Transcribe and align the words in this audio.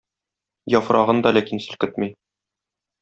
Яфрагын 0.75 1.21
да 1.27 1.33
ләкин 1.37 1.61
селкетми. 1.67 2.11